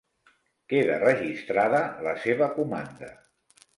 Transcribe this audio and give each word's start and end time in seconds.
Queda 0.73 0.95
registrada 1.03 1.83
la 2.07 2.17
seva 2.25 2.49
comanda. 2.57 3.13